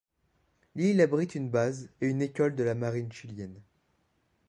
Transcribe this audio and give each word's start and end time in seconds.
L'île 0.73 0.99
abrite 0.99 1.35
une 1.35 1.51
base 1.51 1.91
et 2.01 2.07
une 2.07 2.23
école 2.23 2.55
de 2.55 2.63
la 2.63 2.73
marine 2.73 3.11
chilienne. 3.11 3.61